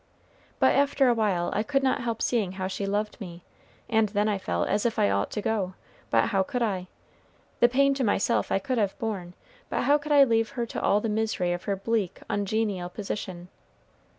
But 0.57 0.73
after 0.73 1.09
a 1.09 1.13
while 1.13 1.51
I 1.53 1.61
could 1.61 1.83
not 1.83 2.01
help 2.01 2.23
seeing 2.23 2.53
how 2.53 2.65
she 2.65 2.87
loved 2.87 3.21
me; 3.21 3.43
and 3.87 4.09
then 4.09 4.27
I 4.27 4.39
felt 4.39 4.67
as 4.67 4.83
if 4.83 4.97
I 4.97 5.11
ought 5.11 5.29
to 5.29 5.43
go; 5.43 5.75
but 6.09 6.29
how 6.29 6.41
could 6.41 6.63
I? 6.63 6.87
The 7.59 7.69
pain 7.69 7.93
to 7.93 8.03
myself 8.03 8.51
I 8.51 8.57
could 8.57 8.79
have 8.79 8.97
borne; 8.97 9.35
but 9.69 9.81
how 9.83 9.99
could 9.99 10.11
I 10.11 10.23
leave 10.23 10.49
her 10.57 10.65
to 10.65 10.81
all 10.81 11.01
the 11.01 11.07
misery 11.07 11.53
of 11.53 11.65
her 11.65 11.75
bleak, 11.75 12.19
ungenial 12.31 12.89
position? 12.89 13.49